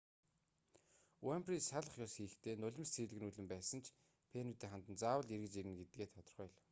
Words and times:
уйнфри 1.27 1.57
салах 1.71 1.95
ёс 2.05 2.11
хийхдээ 2.17 2.55
нулимс 2.57 2.93
цийлэгнүүлэн 2.95 3.47
байсан 3.53 3.79
ч 3.85 3.85
фенүүддээ 4.31 4.69
хандан 4.71 4.97
заавал 5.01 5.31
эргэж 5.35 5.53
ирнэ 5.59 5.75
гэдгээ 5.79 6.07
тодорхой 6.13 6.47
хэлэв 6.49 6.59